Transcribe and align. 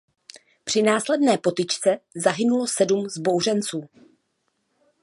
Při 0.63 0.81
následné 0.81 1.37
potyčce 1.37 1.99
zahynulo 2.15 2.67
sedm 2.67 3.03
vzbouřenců. 3.03 3.89